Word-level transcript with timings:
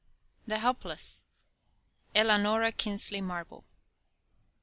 THE 0.47 0.57
HELPLESS. 0.57 1.21
ELANORA 2.15 2.71
KINSLEY 2.71 3.21
MARBLE. 3.21 3.63